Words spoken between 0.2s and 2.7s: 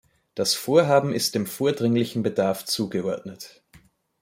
Das Vorhaben ist dem vordringlichen Bedarf